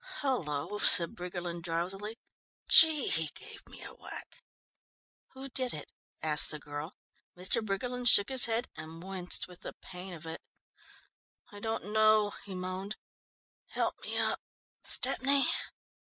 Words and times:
"Hullo," 0.21 0.79
said 0.79 1.13
Briggerland 1.15 1.61
drowsily, 1.61 2.17
"Gee, 2.67 3.07
he 3.09 3.27
gave 3.35 3.61
me 3.69 3.83
a 3.83 3.93
whack!" 3.93 4.41
"Who 5.33 5.47
did 5.47 5.75
it?" 5.75 5.91
asked 6.23 6.49
the 6.49 6.57
girl. 6.57 6.95
Mr. 7.37 7.63
Briggerland 7.63 8.07
shook 8.07 8.29
his 8.29 8.45
head 8.45 8.67
and 8.75 9.03
winced 9.03 9.47
with 9.47 9.59
the 9.61 9.73
pain 9.73 10.15
of 10.15 10.25
it. 10.25 10.41
"I 11.51 11.59
don't 11.59 11.93
know," 11.93 12.31
he 12.45 12.55
moaned. 12.55 12.97
"Help 13.67 13.93
me 14.01 14.17
up, 14.17 14.41
Stepney." 14.81 15.45